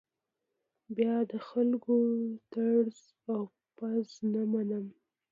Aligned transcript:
بیا 0.95 1.15
د 1.31 1.33
خلکو 1.49 1.95
ټز 2.51 2.95
او 3.33 3.41
پز 3.77 4.07
نه 4.31 4.41
منم. 4.51 4.85